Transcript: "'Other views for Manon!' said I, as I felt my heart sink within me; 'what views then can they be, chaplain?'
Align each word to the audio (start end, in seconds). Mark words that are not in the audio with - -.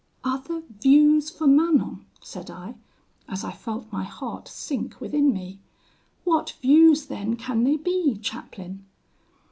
"'Other 0.23 0.63
views 0.79 1.29
for 1.29 1.45
Manon!' 1.45 2.07
said 2.23 2.49
I, 2.49 2.73
as 3.27 3.43
I 3.43 3.51
felt 3.51 3.91
my 3.91 4.03
heart 4.03 4.47
sink 4.47 4.99
within 4.99 5.31
me; 5.31 5.59
'what 6.23 6.55
views 6.59 7.05
then 7.05 7.35
can 7.35 7.63
they 7.65 7.75
be, 7.77 8.17
chaplain?' 8.17 8.83